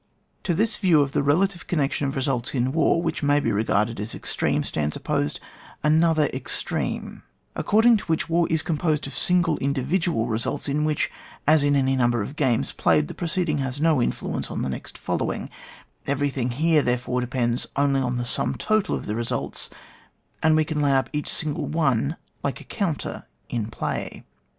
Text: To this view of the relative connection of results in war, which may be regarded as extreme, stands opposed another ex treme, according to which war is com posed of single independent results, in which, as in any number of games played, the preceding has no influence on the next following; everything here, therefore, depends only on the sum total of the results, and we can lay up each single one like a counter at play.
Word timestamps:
To 0.45 0.55
this 0.55 0.77
view 0.77 0.99
of 1.01 1.11
the 1.11 1.21
relative 1.21 1.67
connection 1.67 2.07
of 2.07 2.15
results 2.15 2.55
in 2.55 2.71
war, 2.71 3.03
which 3.03 3.21
may 3.21 3.39
be 3.39 3.51
regarded 3.51 3.99
as 3.99 4.15
extreme, 4.15 4.63
stands 4.63 4.95
opposed 4.95 5.39
another 5.83 6.27
ex 6.33 6.63
treme, 6.63 7.21
according 7.55 7.97
to 7.97 8.05
which 8.05 8.27
war 8.27 8.47
is 8.49 8.63
com 8.63 8.79
posed 8.79 9.05
of 9.05 9.13
single 9.13 9.59
independent 9.59 10.27
results, 10.27 10.67
in 10.67 10.85
which, 10.85 11.11
as 11.45 11.61
in 11.61 11.75
any 11.75 11.95
number 11.95 12.23
of 12.23 12.35
games 12.35 12.71
played, 12.71 13.09
the 13.09 13.13
preceding 13.13 13.59
has 13.59 13.79
no 13.79 14.01
influence 14.01 14.49
on 14.49 14.63
the 14.63 14.69
next 14.69 14.97
following; 14.97 15.51
everything 16.07 16.49
here, 16.49 16.81
therefore, 16.81 17.21
depends 17.21 17.67
only 17.75 17.99
on 18.01 18.17
the 18.17 18.25
sum 18.25 18.55
total 18.55 18.95
of 18.95 19.05
the 19.05 19.15
results, 19.15 19.69
and 20.41 20.55
we 20.55 20.65
can 20.65 20.81
lay 20.81 20.93
up 20.93 21.11
each 21.13 21.29
single 21.29 21.67
one 21.67 22.15
like 22.43 22.59
a 22.59 22.63
counter 22.63 23.27
at 23.53 23.69
play. 23.69 24.23